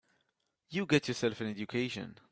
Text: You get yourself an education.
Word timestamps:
You 0.69 0.87
get 0.87 1.07
yourself 1.07 1.41
an 1.41 1.47
education. 1.51 2.17